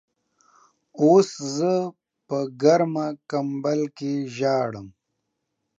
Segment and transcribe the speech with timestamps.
[1.01, 1.73] اوس زه
[2.27, 4.87] په ګرمه کمبل کې ژاړم.